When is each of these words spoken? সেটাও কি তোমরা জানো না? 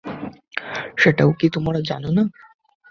সেটাও 0.97 1.31
কি 1.31 1.47
তোমরা 1.49 1.79
জানো 1.81 2.09
না? 2.11 2.23